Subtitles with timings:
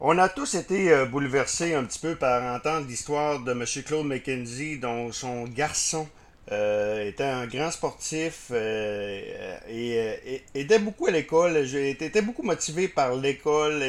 [0.00, 3.64] On a tous été euh, bouleversés un petit peu par entendre l'histoire de M.
[3.84, 6.06] Claude McKenzie, dont son garçon
[6.52, 11.56] euh, était un grand sportif euh, et, aidait beaucoup à l'école.
[11.56, 13.82] Était beaucoup motivé par l'école.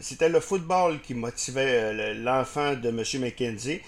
[0.00, 3.02] C'était le football qui motivait l'enfant de M.
[3.20, 3.80] McKenzie.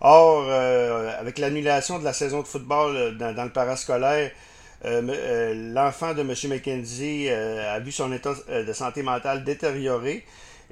[0.00, 4.30] Or, avec l'annulation de la saison de football dans, dans le parascolaire,
[4.82, 6.34] l'enfant de M.
[6.48, 10.24] McKenzie a vu son état de santé mentale détérioré.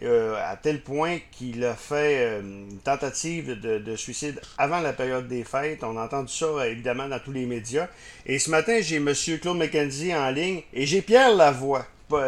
[0.02, 5.28] Euh, à tel point qu'il a fait euh, une tentative de, suicide avant la période
[5.28, 5.84] des fêtes.
[5.84, 7.86] On a entendu ça euh, évidemment dans tous les médias.
[8.26, 9.12] Et ce matin, j'ai M.
[9.40, 11.86] Claude McKenzie en ligne et j'ai Pierre Lavoie.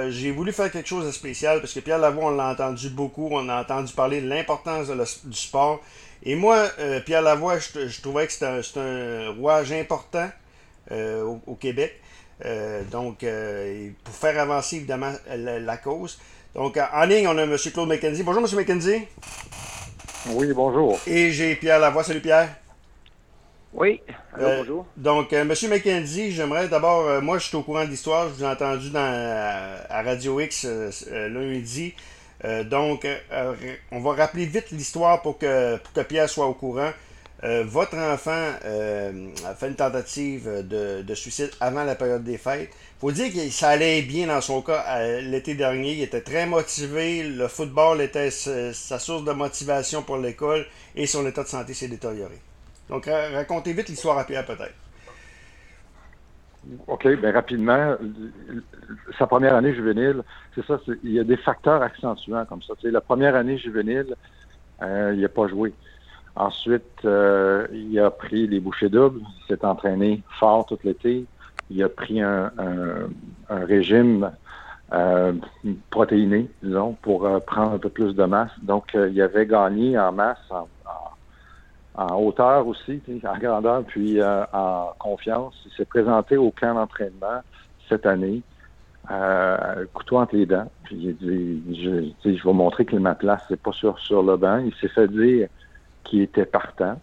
[0.09, 3.29] J'ai voulu faire quelque chose de spécial parce que Pierre Lavoie, on l'a entendu beaucoup.
[3.33, 4.89] On a entendu parler de l'importance
[5.25, 5.83] du sport.
[6.23, 6.69] Et moi,
[7.05, 10.31] Pierre Lavoie, je, trouvais que c'était un, rouage important
[10.91, 12.01] au, Québec.
[12.91, 13.27] donc,
[14.05, 16.19] pour faire avancer évidemment la cause.
[16.55, 17.57] Donc, en ligne, on a M.
[17.73, 18.23] Claude McKenzie.
[18.23, 18.57] Bonjour, M.
[18.57, 19.03] McKenzie.
[20.31, 21.01] Oui, bonjour.
[21.05, 22.05] Et j'ai Pierre Lavoie.
[22.05, 22.49] Salut, Pierre.
[23.73, 24.01] Oui,
[24.39, 24.87] euh, bonjour.
[24.97, 25.49] Donc, euh, M.
[25.49, 28.29] McKenzie, j'aimerais d'abord, euh, moi, je suis au courant de l'histoire.
[28.29, 29.01] Je vous ai entendu dans,
[29.91, 30.65] à Radio X
[31.11, 31.93] lundi.
[32.67, 33.05] donc,
[33.91, 36.91] on va rappeler vite l'histoire pour que, pour que Pierre soit au courant.
[37.65, 38.31] Votre enfant
[38.63, 42.71] a fait une tentative de, suicide avant la période des fêtes
[43.05, 45.93] faut dire que ça allait bien dans son cas euh, l'été dernier.
[45.93, 47.23] Il était très motivé.
[47.23, 50.65] Le football était sa source de motivation pour l'école
[50.97, 52.41] et son état de santé s'est détérioré.
[52.89, 54.73] Donc, racontez vite l'histoire à Pierre, peut-être.
[56.87, 57.95] OK, bien rapidement,
[59.19, 60.23] sa première année juvénile,
[60.55, 62.73] c'est ça, il y a des facteurs accentuants comme ça.
[62.85, 64.17] la première année juvénile,
[64.81, 65.75] euh, il n'a pas joué.
[66.37, 71.27] Ensuite, euh, il a pris les bouchées doubles, il s'est entraîné fort tout l'été,
[71.71, 72.51] il a pris un,
[73.49, 74.31] régime
[74.93, 75.33] euh,
[75.91, 78.51] protéiné, disons, pour euh, prendre un peu plus de masse.
[78.63, 80.39] Donc, euh, il avait gagné en masse,
[81.97, 85.55] en, hauteur aussi, en grandeur, puis en confiance.
[85.67, 87.41] Il s'est présenté au camp d'entraînement
[87.89, 88.43] cette année,
[89.93, 90.69] couteau entre les dents.
[90.83, 94.37] Puis il dit, je, je vais montrer que ma place, c'est pas sur, sur le
[94.37, 94.59] banc.
[94.59, 95.49] Il s'est fait dire
[96.05, 97.01] qu'il était partant.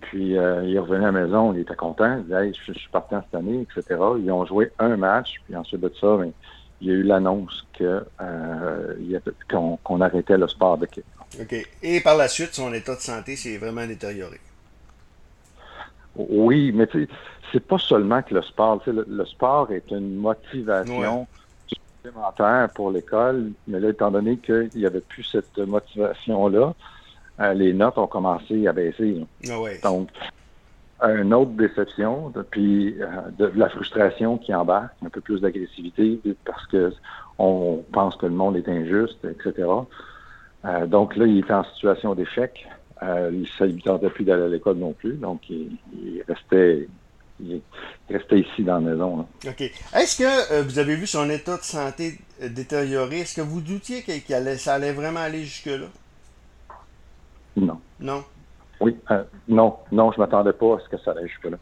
[0.00, 2.18] Puis euh, il est revenu à la maison, il était content.
[2.18, 4.00] Il dit je, suis partant cette année, etc.
[4.18, 6.32] Ils ont joué un match, puis ensuite de ça, ben,
[6.80, 11.04] il y a eu l'annonce que euh, qu'on arrêtait le sport d'équipe.
[11.40, 11.54] OK.
[11.82, 14.38] Et par la suite, son état de santé s'est vraiment détérioré.
[16.16, 17.08] Oui, mais tu sais,
[17.52, 18.82] c'est pas seulement que le sport.
[18.86, 21.26] Le, le, sport est une motivation
[21.66, 26.74] supplémentaire pour l'école, mais là, étant donné qu'il n'y avait plus cette motivation-là,
[27.40, 29.26] euh, les notes ont commencé à baisser.
[29.48, 30.08] Ah Donc,
[31.02, 33.06] une autre déception, puis euh,
[33.36, 36.92] de, la frustration qui embarque, un peu plus d'agressivité parce que
[37.38, 39.68] on pense que le monde est injuste, etc.
[40.64, 42.66] Euh, donc là, il était en situation d'échec.
[43.00, 43.30] Ça
[43.66, 45.76] ne lui tentait plus d'aller à l'école non plus, donc il,
[46.26, 46.88] restait
[47.40, 47.60] il
[48.08, 49.26] restait ici dans la maison.
[49.46, 49.60] OK.
[49.60, 53.20] Est-ce que vous avez vu son état de santé détérioré?
[53.20, 55.88] Est-ce que vous doutiez que allait, ça allait vraiment aller jusque-là?
[57.56, 57.80] Non.
[58.00, 58.24] Non?
[58.80, 61.56] Oui, euh, non, non, je m'attendais pas à ce que ça allait jusque-là.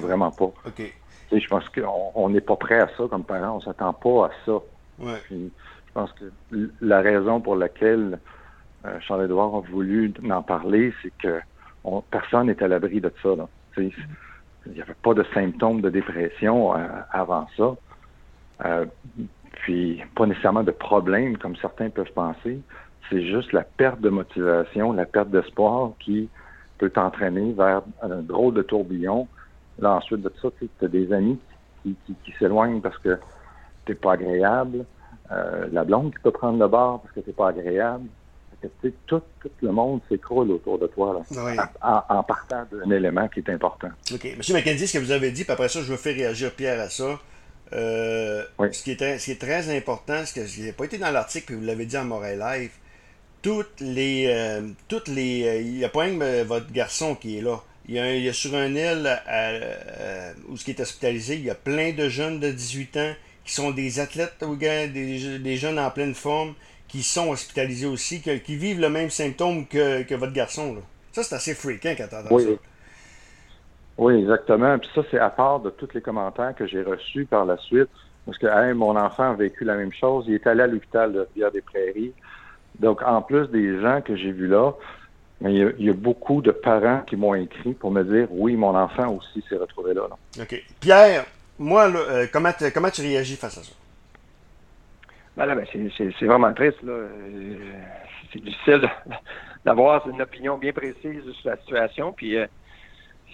[0.00, 0.52] Vraiment pas.
[0.66, 0.94] OK.
[1.32, 4.58] je pense qu'on n'est pas prêt à ça comme parents, on s'attend pas à ça.
[4.98, 5.20] Ouais.
[5.30, 5.48] je
[5.94, 6.24] pense que
[6.80, 8.18] la raison pour laquelle
[8.84, 11.40] euh, Charles-Édouard a voulu en parler, c'est que
[12.10, 13.30] personne n'est à l'abri de ça.
[13.78, 13.92] Il
[14.66, 17.74] n'y avait pas de symptômes de dépression euh, avant ça.
[19.62, 22.60] Puis pas nécessairement de problèmes comme certains peuvent penser
[23.12, 26.28] c'est juste la perte de motivation, la perte d'espoir qui
[26.78, 29.28] peut t'entraîner vers un drôle de tourbillon.
[29.78, 31.38] Là, ensuite de ça, tu as des amis
[31.84, 31.96] qui,
[32.38, 33.18] s'éloignent parce que
[33.84, 34.84] t'es pas agréable.
[35.30, 38.06] Euh, la blonde qui peut prendre le bar parce que t'es pas agréable.
[38.82, 41.22] tout, tout le monde s'écroule autour de toi
[41.82, 43.88] en, partant d'un élément qui est important.
[44.12, 44.34] OK.
[44.36, 46.80] Monsieur McKenzie, ce que vous avez dit, puis après ça, je veux faire réagir Pierre
[46.80, 47.18] à ça.
[47.72, 51.10] Euh, ce, qui est, ce, qui est, très important, ce qui n'a pas été dans
[51.10, 52.70] l'article, puis vous l'avez dit en Moray Live,
[53.40, 54.26] toutes les.
[54.28, 57.60] Euh, toutes les euh, il n'y a pas même votre garçon qui est là.
[57.88, 59.20] Il y a, il y a sur un île
[60.48, 63.14] où ce qui est hospitalisé, il y a plein de jeunes de 18 ans
[63.44, 66.54] qui sont des athlètes, des, des jeunes en pleine forme,
[66.86, 70.74] qui sont hospitalisés aussi, qui vivent le même symptôme que, que votre garçon.
[70.74, 70.80] Là.
[71.12, 72.44] Ça, c'est assez fréquent quand t'entends oui.
[72.44, 72.50] ça.
[74.02, 74.78] Oui, exactement.
[74.80, 77.88] Puis ça, c'est à part de tous les commentaires que j'ai reçus par la suite.
[78.26, 80.24] Parce que mon enfant a vécu la même chose.
[80.26, 82.12] Il est allé à l'hôpital de Pierre des Prairies.
[82.80, 84.72] Donc, en plus des gens que j'ai vus là,
[85.40, 89.08] il y, a, beaucoup de parents qui m'ont écrit pour me dire oui, mon enfant
[89.16, 90.02] aussi s'est retrouvé là,
[90.40, 90.64] OK.
[90.80, 91.24] Pierre,
[91.58, 93.72] moi, euh, comment, comment tu réagis face à ça?
[95.36, 96.82] Ben là, ben, c'est vraiment triste.
[96.82, 96.92] Là.
[96.92, 97.56] Euh,
[98.32, 98.88] c'est difficile
[99.64, 102.12] d'avoir une opinion bien précise sur la situation.
[102.12, 102.48] Puis c'est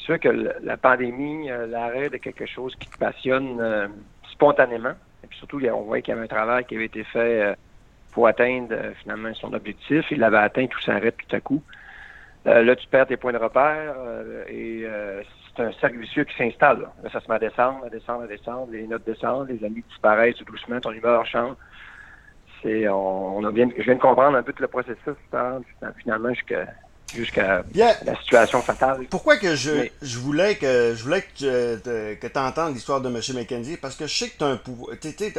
[0.08, 0.28] sûr que
[0.62, 3.90] la pandémie, l'arrêt de quelque chose qui te passionne
[4.32, 7.54] spontanément, et puis surtout, on voit qu'il y avait un travail qui avait été fait
[8.12, 10.06] pour atteindre finalement son objectif.
[10.10, 11.62] Il l'avait atteint, tout s'arrête tout à coup.
[12.46, 13.94] là, tu perds tes points de repère
[14.48, 14.86] et
[15.54, 16.80] c'est un cercle vicieux qui s'installe.
[16.80, 17.10] Là.
[17.12, 20.36] ça se met à descendre, à descendre, à descendre, les notes descendent, les amis disparaissent
[20.36, 21.56] tout doucement, ton humeur change.
[22.62, 25.14] C'est, on, je viens de comprendre un peu tout le processus,
[25.98, 26.66] finalement, jusqu'à
[27.14, 29.06] jusqu'à la situation fatale.
[29.10, 33.20] Pourquoi que je, je voulais que je voulais que, que tu entendes l'histoire de M.
[33.34, 33.76] McKenzie?
[33.76, 34.96] Parce que je sais que tu as un pouvoir.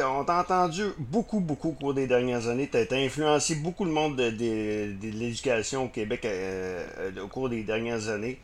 [0.08, 2.68] On t'a entendu beaucoup, beaucoup au cours des dernières années.
[2.70, 7.62] Tu as, influencé beaucoup le monde de, l'éducation au Québec euh, euh, au cours des
[7.62, 8.38] dernières années.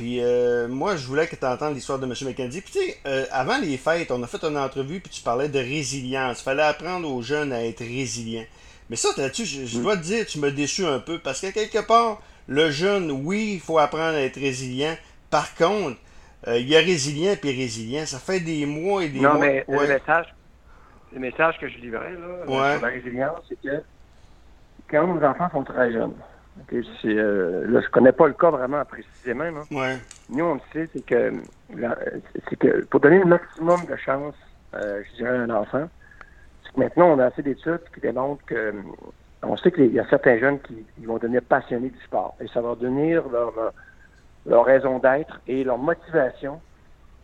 [0.00, 2.14] Puis euh, moi, je voulais que tu entendes l'histoire de M.
[2.22, 2.62] McKenzie.
[2.62, 5.50] Puis tu sais, euh, avant les fêtes, on a fait une entrevue, puis tu parlais
[5.50, 6.40] de résilience.
[6.40, 8.46] Il fallait apprendre aux jeunes à être résilients.
[8.88, 11.18] Mais ça, là-dessus, je, dois te dire, tu me déçu un peu.
[11.18, 14.96] Parce que quelque part, le jeune, oui, il faut apprendre à être résilient.
[15.30, 15.96] Par contre,
[16.48, 18.04] euh, il y a résilient puis résilient.
[18.04, 19.34] Ça fait des mois et des mois.
[19.34, 20.34] Non, mais le, message,
[21.12, 23.82] le message que je livrais là, sur la résilience, c'est que
[24.90, 26.14] quand nos enfants sont très jeunes,
[26.62, 29.44] Okay, euh, là, je connais pas le cas vraiment précisément.
[30.28, 31.32] Nous, on le sait, c'est que,
[32.48, 34.34] c'est que pour donner le maximum de chance,
[34.74, 35.88] euh, je dirais, à un enfant,
[36.64, 38.74] c'est que maintenant, on a assez d'études qui démontrent que
[39.42, 42.36] on sait qu'il y a certains jeunes qui vont devenir passionnés du sport.
[42.40, 43.52] Et ça va devenir leur,
[44.46, 46.60] leur raison d'être et leur motivation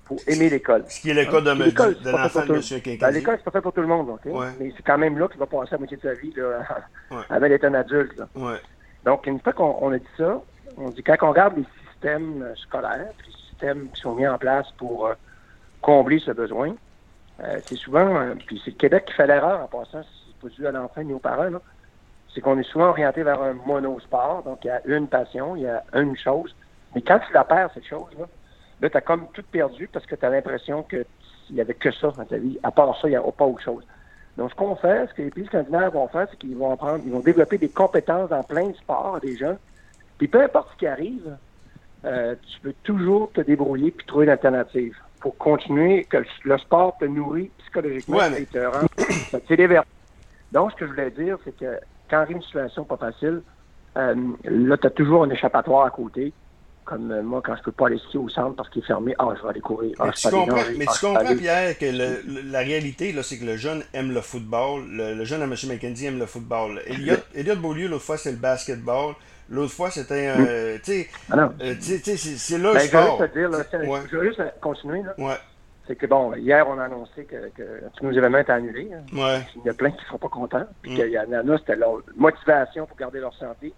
[0.06, 0.84] pour aimer l'école.
[0.88, 2.98] Ce qui est le cas de, de, l'enfant de M.
[3.00, 4.32] Ben, l'école, c'est pas fait pour tout le monde, OK?
[4.58, 6.64] Mais c'est quand même là qu'il va passer la moitié de sa vie là,
[7.28, 8.16] avant d'être un adulte.
[8.16, 8.28] Là.
[9.04, 10.40] Donc, une fois qu'on a dit ça,
[10.76, 14.38] on dit quand on regarde les systèmes euh, scolaires, les systèmes qui sont mis en
[14.38, 15.14] place pour euh,
[15.80, 16.74] combler ce besoin,
[17.42, 20.66] euh, c'est souvent, puis c'est le Québec qui fait l'erreur en passant, c'est pas dû
[20.66, 21.50] à l'enfant ni aux parents,
[22.34, 25.62] c'est qu'on est souvent orienté vers un monosport, donc il y a une passion, il
[25.62, 26.55] y a une chose,
[26.94, 28.26] mais quand tu la perds, cette chose-là,
[28.81, 31.05] là, tu as comme tout perdu parce que tu as l'impression qu'il
[31.50, 32.58] n'y avait que ça dans ta vie.
[32.62, 33.84] À part ça, il n'y a pas autre chose.
[34.37, 37.02] Donc, ce qu'on fait, ce que les pays scandinaves vont faire, c'est qu'ils vont apprendre,
[37.06, 39.56] ils vont développer des compétences dans plein de sports des gens.
[40.19, 41.37] Puis peu importe ce qui arrive,
[42.05, 46.96] euh, tu peux toujours te débrouiller puis trouver une alternative pour continuer que le sport
[46.99, 48.87] te nourrit psychologiquement et te rend,
[49.31, 49.40] ça
[50.52, 51.78] Donc, ce que je voulais dire, c'est que
[52.08, 53.43] quand arrive une situation pas facile,
[53.96, 54.14] euh,
[54.44, 56.32] là, tu as toujours un échappatoire à côté
[56.87, 59.14] comme euh, moi, quand je peux pas aller skier au centre parce qu'il est fermé,
[59.19, 59.93] ah, je vais aller courir.
[59.98, 61.87] mais ah, tu comprends, mais tu comprends Pierre, que
[62.50, 64.84] la réalité, là, c'est que le jeune aime le football.
[64.88, 65.54] Le, jeune à M.
[65.69, 66.81] McKenzie aime le football.
[66.87, 69.14] Elliot, Elliot Beaulieu, l'autre fois, c'est le basketball.
[69.50, 70.38] L'autre fois, c'était un.
[70.38, 70.78] Mm.
[70.78, 73.19] tu sais, ah euh, c'est là ben, je sport.
[73.19, 75.02] Je veux juste te dire, là, je veux juste continuer.
[75.02, 75.14] Là.
[75.19, 75.37] Ouais.
[75.86, 78.90] C'est que, bon, hier, on a annoncé que, que tous nos événements étaient annulés.
[78.92, 79.02] Hein.
[79.12, 79.40] Ouais.
[79.56, 80.66] Il y a plein qui ne seront pas contents.
[80.82, 80.96] Puis mm.
[80.96, 83.72] qu'il y en a, c'était leur motivation pour garder leur santé.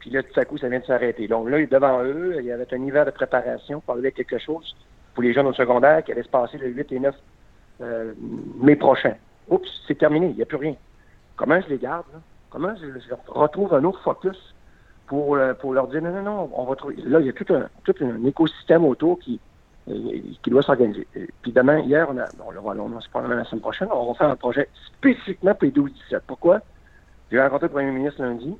[0.00, 1.28] Puis là, tout à coup, ça vient de s'arrêter.
[1.28, 4.38] Donc là, devant eux, il y avait un hiver de préparation pour arriver à quelque
[4.38, 4.74] chose
[5.14, 7.14] pour les jeunes au secondaire qui allait se passer le 8 et 9
[7.80, 8.14] euh,
[8.60, 9.14] mai prochain.
[9.48, 10.74] Oups, c'est terminé, il n'y a plus rien.
[11.36, 12.06] Comment je les garde?
[12.50, 12.86] Comment je,
[13.26, 14.54] retrouve un autre focus
[15.06, 16.96] pour, euh, pour leur dire non, non, non, on va trouver.
[17.04, 19.40] Là, il y a tout un, tout un écosystème autour qui,
[19.88, 21.06] euh, qui doit s'organiser.
[21.42, 24.12] Puis demain, hier, on a, bon, là, on va se prendre la semaine prochaine, on
[24.12, 24.68] va faire un projet
[24.98, 26.20] spécifiquement pour les 12-17.
[26.26, 26.60] Pourquoi?
[27.30, 28.56] J'ai rencontré le premier ministre lundi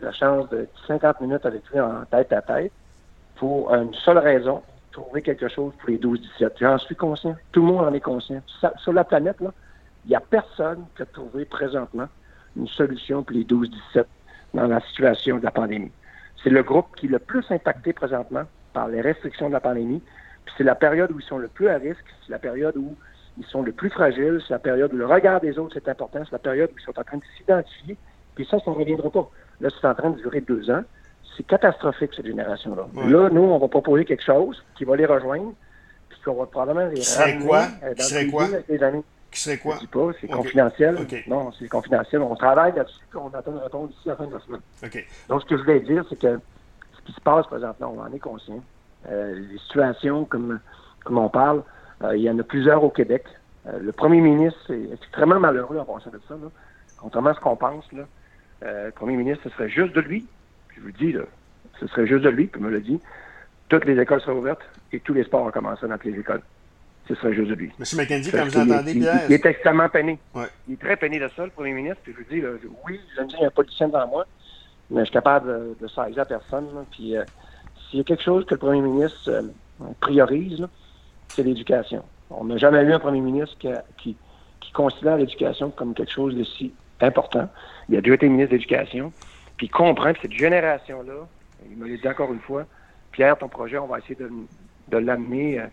[0.00, 2.72] la chance de 50 minutes avec lui en tête à tête
[3.36, 4.62] pour une seule raison,
[4.92, 6.50] trouver quelque chose pour les 12-17.
[6.60, 7.36] J'en suis conscient.
[7.52, 8.40] Tout le monde en est conscient.
[8.78, 12.06] Sur la planète, il n'y a personne qui a trouvé présentement
[12.56, 14.04] une solution pour les 12-17
[14.54, 15.90] dans la situation de la pandémie.
[16.42, 20.02] C'est le groupe qui est le plus impacté présentement par les restrictions de la pandémie.
[20.44, 22.96] Puis c'est la période où ils sont le plus à risque, c'est la période où
[23.38, 26.20] ils sont le plus fragiles, c'est la période où le regard des autres c'est important,
[26.24, 27.96] c'est la période où ils sont en train de s'identifier.
[28.34, 29.30] Puis ça, ça ne reviendra pas.
[29.60, 30.82] Là, c'est en train de durer deux ans.
[31.36, 32.86] C'est catastrophique, cette génération-là.
[33.08, 35.52] Là, nous, on va proposer quelque chose qui va les rejoindre,
[36.08, 37.66] puis qu'on va probablement les ramener quoi?
[37.82, 38.46] Euh, dans serait quoi?
[38.68, 39.02] les années.
[39.30, 39.74] Qui serait quoi?
[39.76, 40.96] Je dis pas, c'est confidentiel.
[41.26, 42.22] Non, c'est confidentiel.
[42.22, 44.60] On travaille là-dessus, on attend une réponse d'ici la fin de la semaine.
[45.28, 46.38] Donc, ce que je voulais dire, c'est que
[46.96, 48.62] ce qui se passe présentement, on en est conscient.
[49.08, 50.60] Euh, les situations, comme,
[51.04, 51.62] comme on parle,
[52.02, 53.24] euh, il y en a plusieurs au Québec.
[53.80, 56.34] le premier ministre est extrêmement malheureux en pensant de ça.
[56.34, 56.48] Là.
[56.98, 58.04] Contrairement à ce qu'on pense, là,
[58.62, 60.26] euh, le premier ministre, ce serait juste de lui.
[60.74, 61.22] Je vous dis, là,
[61.78, 62.98] ce serait juste de lui, comme me l'a dit.
[63.68, 66.40] Toutes les écoles seraient ouvertes et tous les sports recommenceraient dans toutes les écoles.
[67.06, 67.70] Ce serait juste de lui.
[67.78, 67.84] M.
[67.98, 69.20] McKenzie, comme vous entendez, Pierre.
[69.28, 70.18] Il, est extrêmement peiné.
[70.66, 71.98] Il est très peiné de ça, le premier ministre.
[72.02, 72.48] Puis je vous dis, là,
[72.86, 74.26] oui, je me dis, il n'y a de scène devant moi,
[74.90, 76.68] mais je suis capable de, de saisir à personne.
[76.90, 77.24] Puis euh,
[77.94, 79.42] s'il y a quelque chose que le premier ministre euh,
[80.00, 80.66] priorise,
[81.28, 82.02] c'est l'éducation.
[82.28, 83.56] On n'a jamais eu un premier ministre
[83.98, 84.16] qui,
[84.72, 87.48] considère l'éducation comme quelque chose de si important.
[87.88, 89.12] Il a déjà été ministre de l'Éducation.
[89.56, 91.28] puis comprendre cette génération-là,
[91.70, 92.64] il me l'a dit encore une fois,
[93.12, 95.66] Pierre, ton projet, on va essayer de, l'amener euh,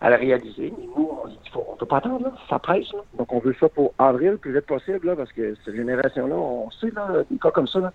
[0.00, 0.72] à la réaliser.
[0.76, 1.08] Mais nous,
[1.54, 2.90] on ne peut pas attendre, ça presse.
[3.16, 6.68] Donc, on veut ça pour avril, le plus vite possible, parce que cette génération-là, on
[6.72, 7.92] sait, là, des cas comme ça,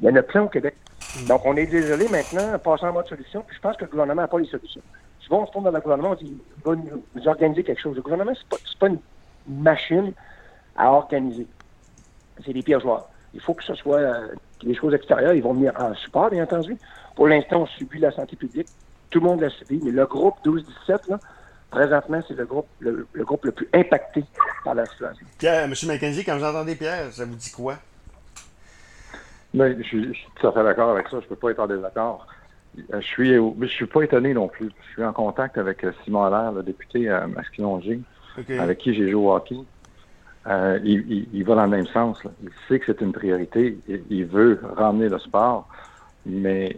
[0.00, 0.74] il y en a plein au Québec.
[1.28, 4.22] Donc, on est désolé maintenant, passer en mode solution, puis je pense que le gouvernement
[4.22, 4.82] n'a pas les solutions.
[5.20, 7.96] Souvent, on se tourne dans le gouvernement, on dit, va nous organiser quelque chose.
[7.96, 8.98] Le gouvernement, c'est pas, pas une
[9.46, 10.12] machine
[10.76, 11.46] à organiser.
[12.44, 12.80] C'est des pires.
[13.32, 14.28] Il faut que ce soit euh,
[14.62, 15.34] des choses extérieures.
[15.34, 16.76] Ils vont venir en support, bien entendu.
[17.16, 18.68] Pour l'instant, on subit la santé publique.
[19.10, 19.80] Tout le monde l'a subi.
[19.82, 21.18] Mais le groupe 12-17, là,
[21.70, 24.24] présentement, c'est le groupe, le, groupe le plus impacté
[24.64, 25.26] par la situation.
[25.38, 25.74] Pierre, M.
[25.86, 27.76] McKenzie, quand vous entendez Pierre, ça vous dit quoi?
[29.54, 31.20] Ben, je, suis, tout à fait d'accord avec ça.
[31.20, 32.26] Je ne peux pas être en désaccord.
[32.92, 34.70] Euh, je suis, je suis pas étonné non plus.
[34.88, 38.00] Je suis en contact avec euh, Simon Allaire, le député à Masquinongé,
[38.58, 39.58] avec qui j'ai joué au hockey.
[40.46, 42.18] Euh, il, va dans le même sens.
[42.42, 43.78] Il sait que c'est une priorité.
[44.10, 45.68] Il, veut ramener le sport,
[46.26, 46.76] mais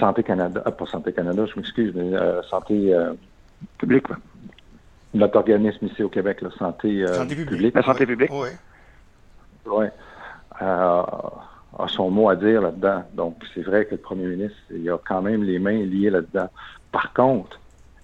[0.00, 2.12] Santé Canada, pas Santé Canada, je m'excuse, mais
[2.48, 2.92] Santé
[3.78, 4.06] publique.
[5.12, 7.74] Notre organisme ici au Québec, la Santé, publique.
[7.74, 8.30] La santé publique.
[8.32, 8.48] Oui.
[9.66, 9.86] Oui
[10.60, 13.02] a son mot à dire là-dedans.
[13.14, 16.48] Donc, c'est vrai que le premier ministre, il a quand même les mains liées là-dedans.
[16.92, 17.60] Par contre,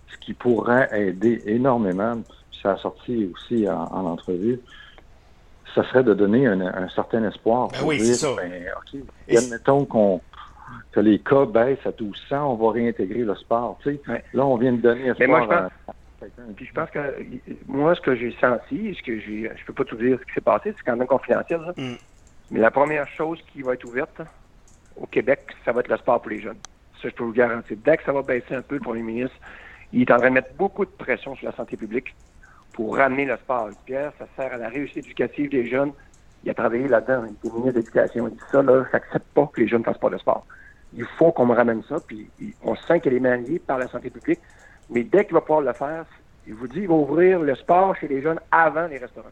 [0.08, 2.20] ce qui pourrait aider énormément,
[2.62, 4.60] ça a sorti aussi en, entrevue,
[5.74, 7.68] ça serait de donner un, certain espoir.
[7.68, 8.28] Ben oui, c'est ça.
[8.36, 10.20] Ben, admettons qu'on
[10.92, 13.78] que les cas baissent à 1200, on va réintégrer le sport.
[13.82, 14.24] Tu sais.
[14.34, 16.98] Là, on vient de donner espoir moi, je pense, à Puis je pense que
[17.66, 20.32] moi, ce que j'ai senti, ce que j'ai, je peux pas tout dire ce qui
[20.34, 21.60] s'est passé, c'est quand même confidentiel.
[21.76, 21.94] Mm.
[22.50, 24.20] Mais la première chose qui va être ouverte
[24.96, 26.58] au Québec, ça va être le sport pour les jeunes.
[27.00, 27.76] Ça, je peux vous garantir.
[27.84, 29.36] Dès que ça va baisser un peu, le premier ministre,
[29.92, 32.14] il est en train de mettre beaucoup de pression sur la santé publique
[32.72, 33.70] pour ramener le sport.
[33.86, 35.92] Pierre, ça sert à la réussite éducative des jeunes.
[36.44, 38.28] Il a travaillé là-dedans, il était ministre d'éducation.
[38.28, 40.46] Il dit ça, là, n'accepte pas que les jeunes ne fassent pas de sport.
[40.94, 42.28] Il faut qu'on me ramène ça, puis
[42.62, 44.40] on sent qu'elle est maniée par la santé publique.
[44.90, 46.04] Mais dès qu'il va pouvoir le faire,
[46.46, 49.28] il vous dit, il va ouvrir le sport chez les jeunes avant les restaurants.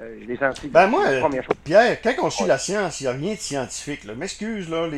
[0.00, 0.68] Euh, je l'ai senti.
[0.68, 1.04] Ben moi,
[1.62, 4.04] Pierre, quand on suit la science, il n'y a rien de scientifique.
[4.16, 4.88] M'excuse, là,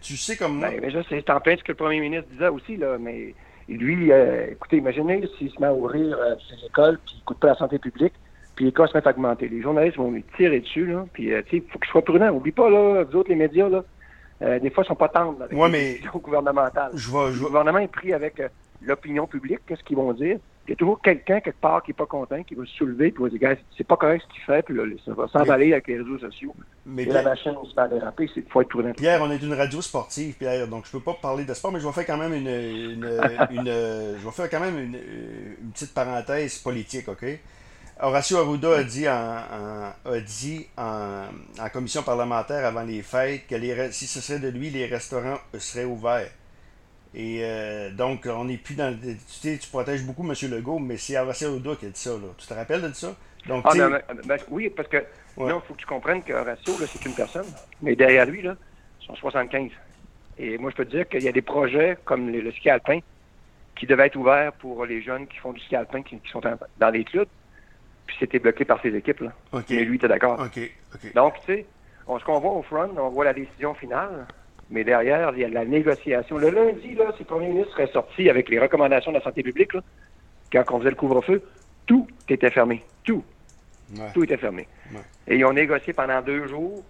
[0.00, 0.70] tu sais comme moi.
[0.70, 3.34] Ben, mais c'est en plein ce que le premier ministre disait aussi, là, mais
[3.68, 7.24] lui, euh, écoutez, imaginez s'il se met à ouvrir euh, ses écoles, puis il ne
[7.24, 8.14] coûte pas la santé publique,
[8.56, 9.46] puis les cas se mettent à augmenter.
[9.48, 12.30] Les journalistes vont lui tirer dessus, là, puis il faut qu'il soit prudent.
[12.30, 13.84] Oublie pas, là, vous autres, les médias, là,
[14.58, 16.00] des fois, ils sont pas tendres avec ouais, mais...
[16.14, 16.92] gouvernementales.
[16.94, 18.42] Je vois, je Le gouvernement est pris avec
[18.80, 20.38] l'opinion publique, qu'est-ce qu'ils vont dire?
[20.70, 23.10] Il y a toujours quelqu'un quelque part qui n'est pas content, qui va se soulever,
[23.10, 25.88] qui va dire, c'est pas correct ce qu'il fait, puis là, ça va s'emballer avec
[25.88, 26.54] les réseaux sociaux.
[26.86, 28.92] Mais et la machine se va déraper, il faut être prudent.
[28.92, 31.80] Pierre, on est une radio sportive, Pierre, donc je peux pas parler de sport, mais
[31.80, 32.48] je vais faire quand même une,
[33.00, 37.24] je vais faire quand même une, petite parenthèse politique, OK?
[38.00, 41.24] Horacio Arruda a dit en, a dit en,
[41.72, 43.56] commission parlementaire avant les fêtes que
[43.90, 46.30] si ce serait de lui, les restaurants seraient ouverts.
[47.14, 48.96] Et euh, donc, on n'est plus dans.
[48.96, 50.34] Tu sais, tu protèges beaucoup M.
[50.50, 52.10] Legault, mais c'est Horacio Arruda qui a dit ça.
[52.10, 52.28] Là.
[52.38, 53.14] Tu te rappelles de ça?
[53.46, 54.98] Donc, ah, ben, ben, oui, parce que
[55.36, 57.46] non, il faut que tu comprennes que Horacio, c'est une personne.
[57.82, 58.54] Mais derrière lui, là,
[59.00, 59.70] ils sont 75.
[60.38, 63.00] Et moi, je peux te dire qu'il y a des projets comme le, ski alpin
[63.76, 66.40] qui devaient être ouverts pour les jeunes qui font du ski alpin, qui, sont
[66.78, 67.28] dans les clubs.
[68.06, 69.20] Puis c'était bloqué par ses équipes.
[69.20, 69.32] Là.
[69.52, 70.38] Mais lui, il était d'accord.
[71.14, 71.66] Donc, tu sais,
[72.06, 74.26] ce qu'on voit au front, on voit la décision finale.
[74.70, 76.38] Mais derrière, il y a la négociation.
[76.38, 79.42] Le lundi, là, si le premier ministre est sorti avec les recommandations de la santé
[79.42, 79.72] publique,
[80.52, 81.42] quand on faisait le couvre-feu,
[81.86, 82.82] tout était fermé.
[83.04, 83.24] Tout.
[84.14, 84.68] Tout était fermé.
[85.26, 86.84] Et ils ont négocié pendant deux jours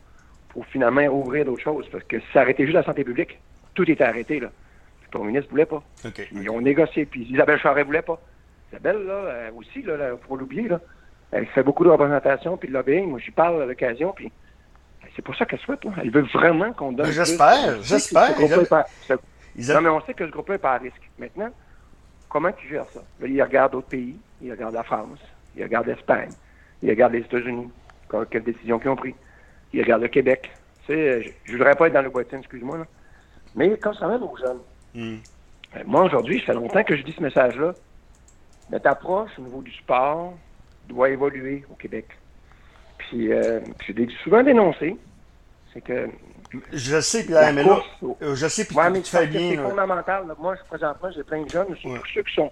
[0.50, 1.88] pour finalement ouvrir d'autres choses.
[1.90, 3.38] Parce que si ça arrêtait juste la santé publique,
[3.74, 4.40] tout était arrêté.
[4.40, 4.50] Là.
[5.04, 5.82] Le premier ministre ne voulait pas.
[6.32, 7.06] Ils ont négocié.
[7.06, 8.20] Puis Isabelle Charret ne voulait pas.
[8.70, 10.80] Isabelle, là, aussi, là, pour l'oublier, là,
[11.32, 13.08] elle fait beaucoup de représentation puis de lobbying.
[13.08, 14.12] Moi, j'y parle à l'occasion.
[14.14, 14.30] Puis
[15.16, 15.84] c'est pour ça qu'elle souhaite.
[15.84, 15.92] Là.
[16.02, 17.10] Elle veut vraiment qu'on donne.
[17.10, 18.36] J'espère, j'espère.
[19.56, 21.10] Non, mais on sait que ce groupe-là n'est pas à risque.
[21.18, 21.50] Maintenant,
[22.28, 23.00] comment tu gères ça?
[23.22, 24.16] il regarde d'autres pays.
[24.40, 25.18] Il regarde la France.
[25.56, 26.30] Il regarde l'Espagne.
[26.82, 27.68] Il regarde les États-Unis.
[28.30, 29.14] Quelle décision qu'ils ont pris.
[29.72, 30.50] Il regarde le Québec.
[30.86, 32.78] Tu sais, je ne voudrais pas être dans le boîtier, excuse-moi.
[32.78, 32.86] Là.
[33.54, 34.60] Mais quand ça même aux jeunes,
[34.94, 37.74] ben, moi, aujourd'hui, ça fait longtemps que je dis ce message-là.
[38.70, 40.34] Notre approche au niveau du sport
[40.88, 42.06] doit évoluer au Québec.
[43.10, 43.58] Puis, euh,
[44.22, 44.96] souvent dénoncé,
[45.74, 46.08] c'est que.
[46.72, 47.80] Je sais, Pierre, mais là,
[48.20, 49.50] je sais, puis tu fais bien.
[49.50, 50.24] C'est fondamental.
[50.38, 52.50] Moi, présentement, j'ai plein de jeunes, surtout ceux qui sont,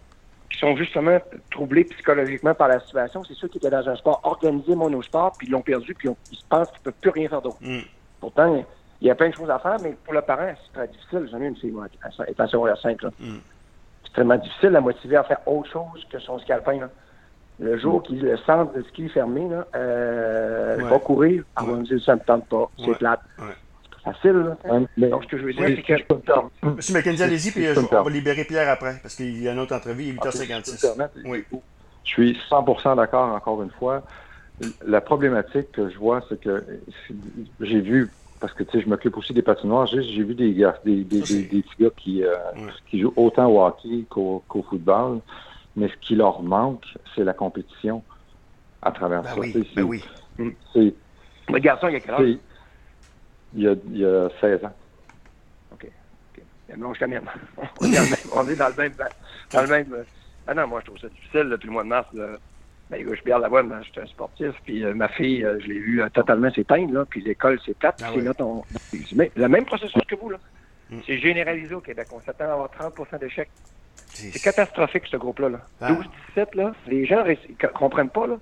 [0.51, 1.19] qui sont justement
[1.51, 3.23] troublés psychologiquement par la situation.
[3.25, 6.39] C'est ceux qui étaient dans un sport organisé, monosport, puis ils l'ont perdu, puis ils
[6.39, 7.59] se pensent qu'ils ne peuvent plus rien faire d'autre.
[7.61, 7.81] Mm.
[8.21, 8.65] Pourtant,
[9.01, 11.29] il y a plein de choses à faire, mais pour le parent, c'est très difficile.
[11.31, 11.87] J'en ai une fille, moi,
[12.19, 13.03] elle est à 5.
[13.03, 13.11] Là.
[13.19, 13.27] Mm.
[13.29, 16.81] C'est extrêmement difficile à motiver à faire autre chose que son scalpin.
[16.81, 16.91] Là.
[17.61, 20.85] Le jour que le centre de ski est fermé, là, euh, ouais.
[20.85, 23.21] va courir, on va me dire ça ne me tente pas, c'est plate.
[23.37, 24.81] C'est facile, là.
[25.09, 25.93] Donc, ce que je veux dire, c'est que.
[26.63, 26.79] M.
[26.93, 30.05] McKenzie, allez-y, puis on va libérer Pierre après, parce qu'il y a une autre entrevue,
[30.13, 31.09] 8h56.
[31.25, 31.45] Oui.
[32.05, 34.03] Je suis 100% d'accord, encore une fois.
[34.87, 36.65] La problématique que je vois, c'est que
[37.61, 38.11] j'ai vu
[38.41, 39.87] parce que tu sais, je m'occupe aussi des patinoires.
[39.87, 42.37] J'ai vu des gars, des, des, des, des petits gars qui, euh,
[42.89, 45.21] qui jouent autant au hockey qu'au football,
[45.79, 48.03] mais ce qui leur manque, c'est la compétition
[48.83, 49.41] à travers ben ça.
[49.41, 50.05] Oui, ben oui.
[50.73, 50.95] C'est,
[51.49, 52.39] le garçon, il a quel âge?
[53.55, 54.75] Il y a, il y a 16 ans.
[55.73, 55.87] OK.
[55.87, 56.77] okay.
[56.77, 57.25] Non, je même.
[57.81, 58.93] on est dans le même.
[59.53, 60.05] Dans le même
[60.49, 62.09] ah non, moi, je trouve ça difficile depuis le mois de mars.
[62.15, 62.39] Là.
[62.91, 65.67] Ben, je perds la voix, je suis un sportif, puis euh, ma fille, euh, je
[65.67, 68.23] l'ai vue euh, totalement s'éteindre, là, puis l'école, c'est plate, ah, oui.
[68.23, 68.63] là, ton...
[69.15, 70.39] Mais le même processus que vous, là.
[70.89, 71.01] Mm.
[71.05, 72.09] C'est généralisé au Québec.
[72.13, 73.51] On s'attend à avoir 30% d'échecs.
[74.19, 75.49] C'est catastrophique, ce groupe-là.
[75.49, 75.61] Là.
[75.81, 75.93] Ah.
[76.37, 78.39] 12-17, là, les gens ne comprennent pas là,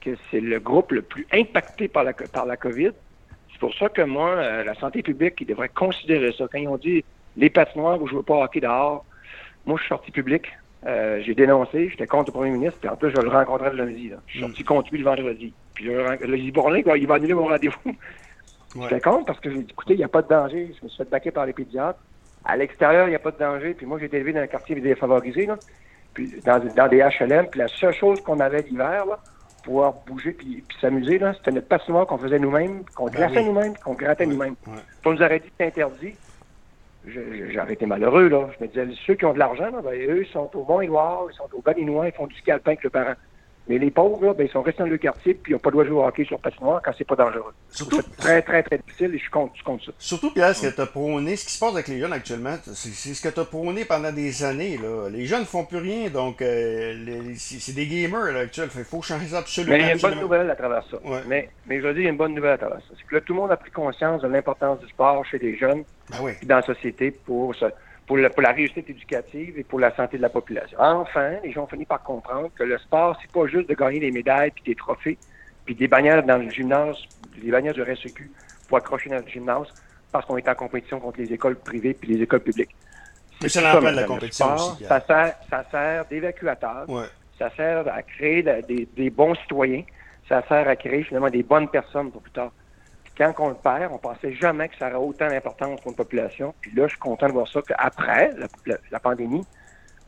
[0.00, 2.90] que c'est le groupe le plus impacté par la, par la COVID.
[3.52, 6.46] C'est pour ça que moi, euh, la santé publique, ils devrait considérer ça.
[6.50, 7.04] Quand ils ont dit
[7.36, 9.04] les patinoires, vous ne jouez pas hockey dehors,
[9.66, 10.46] moi, je suis sorti public.
[10.86, 13.84] Euh, j'ai dénoncé, j'étais contre le premier ministre, puis en plus, je le rencontrais le
[13.84, 14.10] lundi.
[14.10, 14.16] Là.
[14.26, 15.52] Je suis sorti contre lui le vendredi.
[15.74, 17.96] Puis le, le dit Bourlin, il va annuler mon rendez-vous.
[18.76, 18.82] Ouais.
[18.82, 20.72] J'étais contre parce que j'ai dit, écoutez, il n'y a pas de danger.
[20.78, 21.98] Je me suis fait baquer par les pédiatres.
[22.48, 23.74] À l'extérieur, il n'y a pas de danger.
[23.74, 25.56] Puis moi, j'ai été élevé dans un quartier défavorisé, là,
[26.14, 27.46] puis dans, dans des HLM.
[27.48, 29.18] Puis la seule chose qu'on avait l'hiver, là,
[29.62, 33.12] pour pouvoir bouger puis, puis s'amuser, là, c'était notre patinoire qu'on faisait nous-mêmes, qu'on ben
[33.12, 33.44] glaçait oui.
[33.44, 34.56] nous-mêmes, qu'on grattait nous-mêmes.
[34.66, 34.72] Ouais.
[35.04, 36.14] On nous aurait dit que c'est interdit
[37.52, 38.48] j'aurais été malheureux, là.
[38.58, 41.36] Je me disais, ceux qui ont de l'argent, ben, eux, ils sont au Mont-Édouard, ils
[41.36, 43.14] sont au Balinois, ils font du ski alpin avec le parent.
[43.68, 45.68] Mais les pauvres, là, ben, ils sont restés dans le quartier, puis ils n'ont pas
[45.68, 47.52] le droit de jouer au hockey sur patinoire quand c'est pas dangereux.
[47.70, 49.92] Surtout, c'est très, très, très difficile, et je compte, je compte ça.
[49.98, 52.56] Surtout, Pierre, ce que tu as prôné, ce qui se passe avec les jeunes actuellement,
[52.64, 55.10] c'est ce que tu as prôné pendant des années, là.
[55.10, 58.72] Les jeunes ne font plus rien, donc euh, c'est des gamers, là, actuellement.
[58.78, 59.76] Il faut changer ça absolument.
[59.76, 60.96] Mais il y a une bonne nouvelle à travers ça.
[61.04, 61.20] Ouais.
[61.26, 62.94] Mais, mais je veux dire, il y a une bonne nouvelle à travers ça.
[62.96, 65.58] C'est que là, tout le monde a pris conscience de l'importance du sport chez les
[65.58, 66.32] jeunes, ben oui.
[66.44, 67.70] dans la société, pour ça
[68.08, 70.78] pour la, pour la, réussite éducative et pour la santé de la population.
[70.80, 74.00] Enfin, les gens ont fini par comprendre que le sport, c'est pas juste de gagner
[74.00, 75.18] des médailles puis des trophées
[75.66, 76.96] puis des bannières dans le gymnase,
[77.36, 78.30] des bannières du RSEQ
[78.66, 79.66] pour accrocher dans le gymnase
[80.10, 82.74] parce qu'on est en compétition contre les écoles privées puis les écoles publiques.
[83.42, 84.84] Mais l'emploi de la compétition sport, aussi.
[84.84, 86.88] Ça sert, ça sert d'évacuateur.
[86.88, 87.04] Ouais.
[87.38, 89.84] Ça sert à créer des, des bons citoyens.
[90.28, 92.52] Ça sert à créer finalement des bonnes personnes pour plus tard
[93.18, 96.54] quand on le perd, on pensait jamais que ça aurait autant d'importance pour une population.
[96.60, 99.44] Puis là, je suis content de voir ça qu'après la, la, la, pandémie,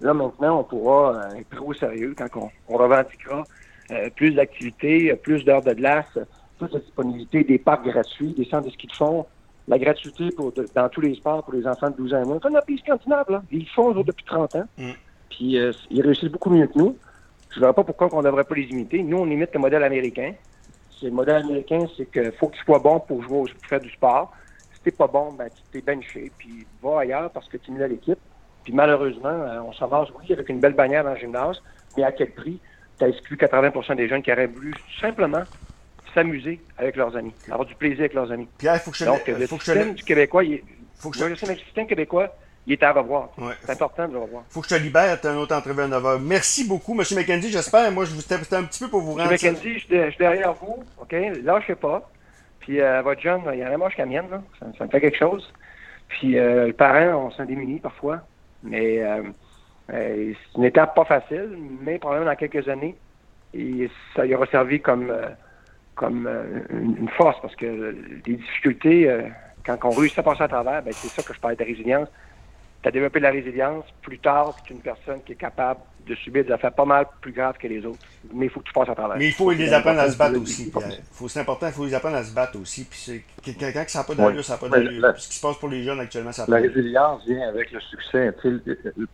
[0.00, 3.44] là maintenant, on pourra euh, être trop sérieux quand on, on revendiquera
[3.90, 6.18] euh, plus d'activités, plus d'heures de glace,
[6.58, 9.26] plus de disponibilité, des parcs gratuits, des centres de ski de fond,
[9.66, 12.26] la gratuité pour de, dans tous les sports pour les enfants de 12 ans et
[12.26, 12.38] moins.
[12.38, 13.42] Comme les pays scandinaves, là.
[13.50, 14.64] Ils font depuis 30 ans.
[14.78, 14.90] Mm.
[15.30, 16.96] Puis euh, ils réussissent beaucoup mieux que nous.
[17.50, 19.02] Je ne vois pas pourquoi on ne devrait pas les imiter.
[19.02, 20.32] Nous, on imite le modèle américain
[21.00, 23.80] c'est le modèle américain, c'est qu'il faut que tu sois bon pour jouer, pour faire
[23.80, 24.32] du sport.
[24.74, 27.88] Si t'es pas bon, ben tu t'es benché, puis va ailleurs parce que tu à
[27.88, 28.18] l'équipe.
[28.64, 29.34] Puis malheureusement,
[29.66, 31.62] on s'en marche, oui, avec une belle bannière dans le gymnase,
[31.96, 32.60] mais à quel prix?
[32.98, 35.42] Tu as exclu 80% des jeunes qui auraient voulu simplement
[36.14, 38.48] s'amuser avec leurs amis, avoir du plaisir avec leurs amis.
[38.58, 39.94] Pierre, il faut que je Donc, le faut système que je...
[39.94, 40.64] du Québécois, il est...
[40.96, 41.24] faut que je...
[41.24, 42.34] le système québécois,
[42.66, 43.30] il est à revoir.
[43.38, 43.54] Ouais.
[43.62, 44.44] C'est important de le revoir.
[44.48, 46.20] faut que je te libère, tu as un autre entrevue à 9h.
[46.22, 47.04] Merci beaucoup, M.
[47.16, 47.90] McKenzie, j'espère.
[47.92, 49.32] Moi, je vous c'était un petit peu pour vous rendre.
[49.32, 49.32] M.
[49.32, 51.14] McKenzie, je suis derrière vous, OK?
[51.42, 52.08] Lâchez pas.
[52.60, 54.42] Puis euh, votre jeune, il y a la manche mienne, là.
[54.58, 55.50] Ça, ça, me fait quelque chose.
[56.08, 58.20] Puis euh, le parent, on s'en démunit parfois.
[58.62, 59.02] Mais
[59.92, 62.96] euh, c'est une étape pas facile, mais probablement dans quelques années,
[63.54, 65.28] et ça y aura servi comme, euh,
[65.94, 67.96] comme euh, une force parce que
[68.26, 69.10] les difficultés
[69.66, 72.08] quand on réussit à passer à travers, ben, c'est ça que je parle de résilience.
[72.82, 73.84] Tu as développé de la résilience.
[74.02, 77.06] Plus tard, tu es une personne qui est capable de subir des affaires pas mal
[77.20, 77.98] plus graves que les autres.
[78.32, 79.16] Mais il faut que tu passes à travers.
[79.16, 80.72] Mais il faut les apprendre à se battre aussi.
[81.28, 82.84] C'est important, il faut les apprendre à se battre aussi.
[82.84, 85.18] Puis quelqu'un qui n'a pas d'allure, ça n'a pas d'allure.
[85.18, 88.32] Ce qui se passe pour les jeunes actuellement, ça La résilience vient avec le succès.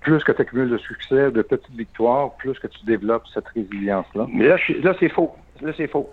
[0.00, 4.26] plus que tu accumules de succès, de petites victoires, plus que tu développes cette résilience-là.
[4.32, 5.34] Mais là, là c'est faux.
[5.60, 6.10] Là, c'est faux.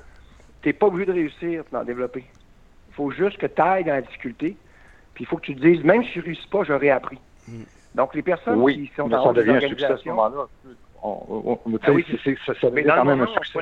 [0.62, 2.24] Tu n'es pas obligé de réussir pour en développer.
[2.90, 4.56] Il faut juste que tu ailles dans la difficulté.
[5.14, 7.20] Puis il faut que tu te dises, même si je ne réussis pas, j'aurais appris.
[7.48, 7.64] Mm.
[7.96, 10.48] Donc les personnes oui, qui sont en ça devient un succès à ce moment-là.
[11.04, 13.60] On, on, ah oui, c ça, ça devient quand même un succès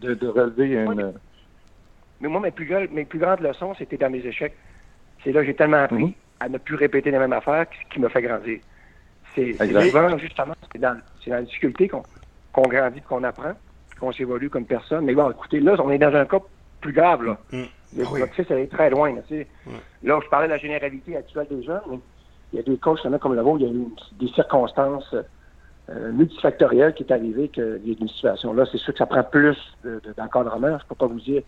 [0.00, 1.14] de, de, relever une...
[2.20, 4.54] Mais moi, mes plus, mes plus grandes leçons, c'était dans mes échecs.
[5.22, 6.44] C'est là que j'ai tellement appris mm -hmm.
[6.44, 8.58] à ne plus répéter les mêmes affaires qui me fait grandir.
[9.34, 12.02] C'est souvent, justement, c'est dans, dans, la difficulté qu'on
[12.54, 13.54] qu grandit, qu'on apprend,
[13.98, 15.04] qu'on s'évolue comme personne.
[15.04, 16.40] Mais bon, écoutez, là, on est dans un cas
[16.80, 17.38] plus grave, là.
[17.52, 17.62] Mm.
[17.96, 18.68] Le ah oui.
[18.68, 19.14] très loin.
[20.02, 21.98] Là, je parlais de la généralité actuelle des jeunes, mais
[22.52, 23.86] il y a des coachs comme le vôtre, il y a eu
[24.18, 25.14] des circonstances
[26.12, 28.64] multifactoriel qui est arrivé qu'il y ait une situation là.
[28.70, 29.56] C'est sûr que ça prend plus
[30.16, 30.68] d'encadrement.
[30.68, 31.42] De, je ne peux pas vous dire.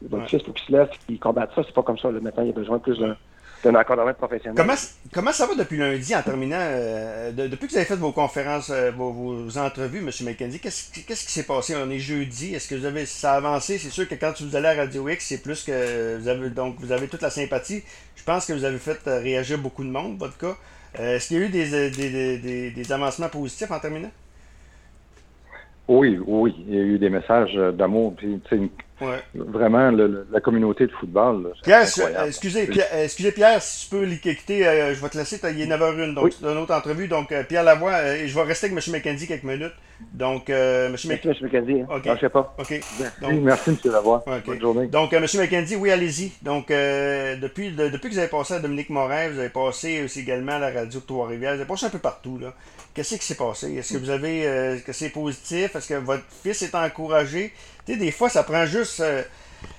[0.00, 1.62] Votre fils, faut qu'il se lève, qu'il combatte ça.
[1.66, 2.10] C'est pas comme ça.
[2.10, 2.20] Là.
[2.20, 3.16] Maintenant, il y a besoin plus d'un
[3.62, 4.66] d'un encadrement professionnel.
[5.12, 6.58] Comment, ça va depuis lundi en terminant?
[6.60, 10.10] Euh, depuis que vous avez fait vos conférences, euh, vos, entrevues, M.
[10.22, 11.74] McKenzie, qu'est-ce, qu'est-ce qui s'est passé?
[11.76, 12.54] On est jeudi.
[12.54, 13.78] Est-ce que vous avez ça a avancé?
[13.78, 16.76] C'est sûr que quand vous allez à Radio X, c'est plus que vous avez donc
[16.78, 17.82] vous avez toute la sympathie.
[18.16, 20.56] Je pense que vous avez fait euh, réagir beaucoup de monde, votre cas.
[20.94, 24.10] est-ce qu'il y a eu des, des, des, des avancements positifs en terminant?
[25.88, 28.14] Oui, oui, il y a eu des messages d'amour.
[29.34, 29.90] Vraiment,
[30.30, 31.52] la communauté de football.
[31.62, 31.82] Pierre,
[32.26, 35.66] excusez, Pierre, excusez Pierre, si tu peux l'équiter, euh, je vais te laisser, il est
[35.66, 37.06] 9h01, donc c'est une autre entrevue.
[37.08, 38.92] Donc, euh, Pierre Lavoie, euh, je vais rester avec M.
[38.92, 39.72] McKenzie quelques minutes.
[40.12, 40.92] Donc, M.
[40.92, 41.82] McKenzie.
[41.82, 42.00] Hein.
[42.04, 42.54] Je ne sais pas.
[42.58, 42.80] OK.
[43.40, 43.76] Merci, M.
[43.84, 44.24] Lavoie.
[44.44, 44.86] Bonne journée.
[44.88, 45.22] Donc, M.
[45.22, 46.32] McKenzie, oui, allez-y.
[46.42, 50.52] Donc, depuis, depuis que vous avez passé à Dominique Morin, vous avez passé aussi également
[50.52, 52.38] à la radio de Trois-Rivières, vous avez passé un peu partout.
[52.38, 52.52] là.
[52.94, 53.74] Qu'est-ce qui s'est passé?
[53.74, 54.40] Est-ce que vous avez.
[54.40, 55.74] Est-ce que c'est positif?
[55.76, 57.52] Est-ce que votre fils est encouragé?
[57.86, 59.00] Tu sais, des fois, ça prend juste.
[59.00, 59.22] Euh,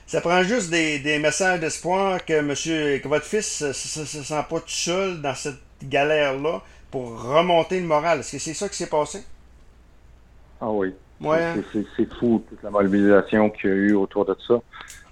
[0.08, 4.60] ça prend juste des, messages d'espoir que monsieur que votre fils ne se, sent pas
[4.60, 8.20] tout seul dans cette galère-là pour remonter le moral.
[8.20, 9.24] Est-ce que c'est ça qui s'est passé?
[10.60, 10.94] Ah oui.
[11.22, 11.44] Ouais.
[11.44, 11.64] Hein?
[11.96, 14.56] C'est fou, toute la mobilisation qu'il y a eu autour de ça.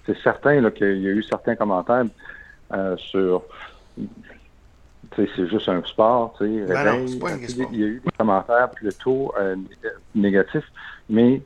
[0.04, 2.06] C'est certain qu'il y a eu certains commentaires
[2.72, 3.44] euh, sur
[5.34, 6.72] c'est juste un sport, tu sais.
[6.72, 9.56] Ben il y a eu des commentaires plutôt euh,
[10.14, 10.70] négatifs,
[11.08, 11.42] mais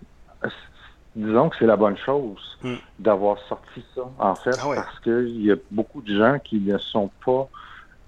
[1.14, 2.74] disons que c'est la bonne chose hmm.
[2.98, 6.78] d'avoir sorti ça, en fait, ah parce qu'il y a beaucoup de gens qui ne
[6.78, 7.48] sont pas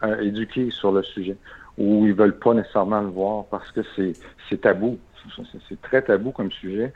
[0.05, 1.37] euh, éduqués sur le sujet
[1.79, 4.99] ou ils veulent pas nécessairement le voir parce que c'est tabou.
[5.69, 6.93] C'est très tabou comme sujet.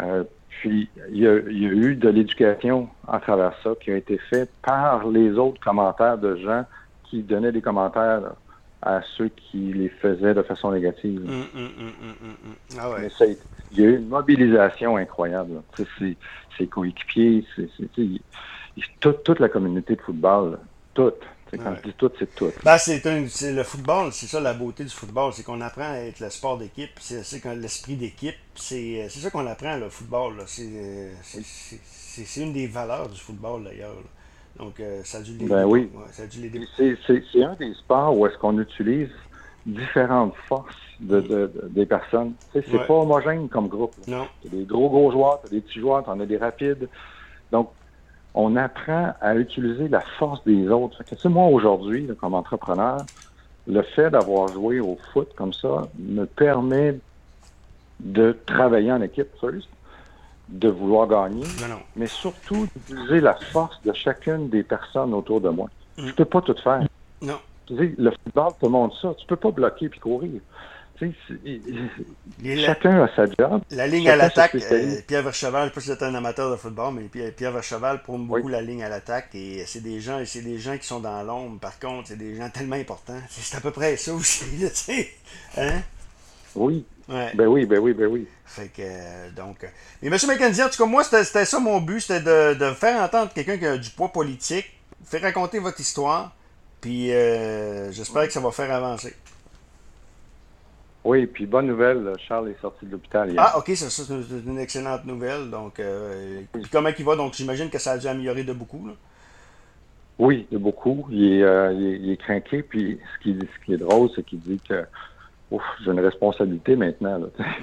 [0.00, 3.90] Euh, puis, il y, a, il y, a, eu de l'éducation à travers ça qui
[3.90, 6.64] a été fait par les autres commentaires de gens
[7.08, 8.34] qui donnaient des commentaires
[8.82, 11.28] à ceux qui les faisaient de façon négative.
[12.78, 13.08] Ah ouais.
[13.72, 15.62] il y a eu une mobilisation incroyable.
[16.56, 17.44] Ses coéquipiers,
[19.00, 20.58] toute, toute la communauté de football,
[20.94, 21.22] toute.
[21.56, 22.52] Quand je dis tout, c'est tout.
[22.62, 23.02] Ben, c'est,
[23.52, 26.58] le football, c'est ça la beauté du football, c'est qu'on apprend à être le sport
[26.58, 30.42] d'équipe, c'est, l'esprit d'équipe, c'est, ça qu'on apprend le football.
[30.46, 33.94] C'est, c'est, une des valeurs du football d'ailleurs.
[34.58, 35.88] Donc, euh, ça a dû ben oui.
[36.10, 39.10] C'est un des sports où est-ce qu'on utilise
[39.66, 42.32] différentes forces de, de, des personnes.
[42.52, 43.94] C'est pas homogène comme groupe.
[44.06, 44.26] Non.
[44.42, 46.88] Tu des gros, gros joueurs, tu des petits joueurs, tu en as des rapides.
[47.52, 47.70] Donc,
[48.34, 51.02] on apprend à utiliser la force des autres.
[51.04, 53.04] Que, moi, aujourd'hui, comme entrepreneur,
[53.66, 56.98] le fait d'avoir joué au foot comme ça me permet
[58.00, 59.28] de travailler en équipe.
[59.40, 59.62] Sérieux?
[60.48, 61.44] De vouloir gagner,
[61.96, 65.68] mais surtout d'utiliser la force de chacune des personnes autour de moi.
[65.96, 66.82] Je ne peux pas tout faire.
[67.20, 67.38] Non.
[67.70, 69.14] le football te montre ça.
[69.18, 70.40] Tu peux pas bloquer puis courir.
[72.64, 73.62] chacun a sa job.
[73.70, 76.50] La ligne à l'attaque, euh, Pierre Vercheval, je ne sais pas si êtes un amateur
[76.50, 80.00] de football, mais Pierre, Pierre Vercheval prône beaucoup la ligne à l'attaque et c'est des
[80.00, 81.58] gens c'est des gens qui sont dans l'ombre.
[81.58, 83.20] Par contre, c'est des gens tellement importants.
[83.28, 84.44] C'est à peu près ça aussi.
[85.56, 85.80] Hein?
[86.58, 88.26] Oui, ben oui, ben oui, ben oui.
[88.44, 89.64] Fait que, euh, donc.
[89.64, 89.68] Euh,
[90.02, 90.14] mais M.
[90.26, 93.56] McKenzie, en tout cas, moi, c'était ça mon but, c'était de, de, faire entendre quelqu'un
[93.56, 94.70] qui a du poids politique,
[95.04, 96.34] faire raconter votre histoire,
[96.80, 99.14] puis euh, j'espère que ça va faire avancer.
[101.04, 103.42] Oui, puis bonne nouvelle, Charles est sorti de l'hôpital hier.
[103.42, 105.48] Ah, ok, ça, c'est une excellente nouvelle.
[105.48, 105.80] Donc,
[106.52, 107.16] puis comment il va?
[107.16, 108.86] Donc, j'imagine que ça a dû améliorer de beaucoup.
[108.86, 108.92] Là.
[110.18, 111.06] Oui, de beaucoup.
[111.10, 114.60] Il est, il est, craqué, puis ce qui, ce qui est drôle, c'est qu'il dit
[114.68, 114.84] que
[115.50, 117.20] ouf, j'ai une responsabilité maintenant.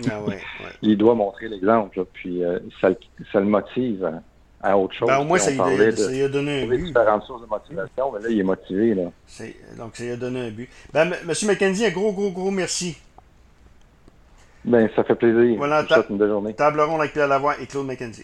[0.09, 0.39] Ah ouais,
[0.81, 2.89] Il doit montrer l'exemple, puis euh, ça,
[3.31, 4.21] ça, le motive
[4.61, 5.07] à, autre chose.
[5.07, 6.83] Ben, au moins, ça, lui a donné un but.
[6.85, 8.95] différentes sources de motivation, mais là, il est motivé.
[8.95, 9.03] Là.
[9.77, 10.69] donc, ça lui a donné un but.
[10.93, 12.97] Ben, Monsieur McKenzie, un gros, gros, gros merci.
[14.65, 15.57] Ben, ça fait plaisir.
[15.57, 16.53] Voilà, une belle journée.
[16.55, 18.13] Table ronde avec Pierre Lavoie et Claude McKenzie.